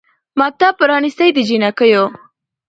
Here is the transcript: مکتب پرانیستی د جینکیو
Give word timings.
مکتب 0.39 0.73
پرانیستی 0.79 1.29
د 1.35 1.37
جینکیو 1.47 2.03